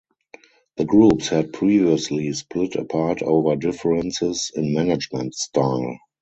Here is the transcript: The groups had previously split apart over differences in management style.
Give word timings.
The 0.77 0.85
groups 0.85 1.27
had 1.29 1.53
previously 1.53 2.33
split 2.33 2.73
apart 2.75 3.21
over 3.21 3.55
differences 3.55 4.51
in 4.55 4.73
management 4.73 5.35
style. 5.35 5.99